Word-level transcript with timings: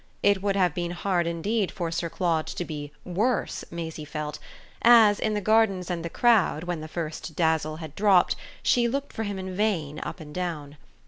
It 0.23 0.41
would 0.41 0.55
have 0.55 0.73
been 0.73 0.89
hard 0.89 1.27
indeed 1.27 1.69
for 1.71 1.91
Sir 1.91 2.09
Claude 2.09 2.47
to 2.47 2.65
be 2.65 2.91
"worse," 3.05 3.63
Maisie 3.69 4.03
felt, 4.03 4.39
as, 4.81 5.19
in 5.19 5.35
the 5.35 5.41
gardens 5.41 5.91
and 5.91 6.03
the 6.03 6.09
crowd, 6.09 6.63
when 6.63 6.81
the 6.81 6.87
first 6.87 7.35
dazzle 7.35 7.75
had 7.75 7.93
dropped, 7.93 8.35
she 8.63 8.87
looked 8.87 9.13
for 9.13 9.21
him 9.25 9.37
in 9.37 9.55
vain 9.55 9.99
up 10.01 10.19
and 10.19 10.33
down. 10.33 10.77